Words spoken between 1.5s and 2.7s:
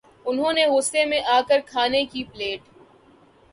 کھانے کی پلیٹ